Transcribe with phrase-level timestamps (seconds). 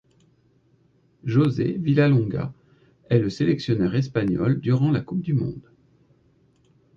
[1.25, 2.51] José Villalonga
[3.11, 5.71] est le sélectionneur espagnol durant la Coupe du monde.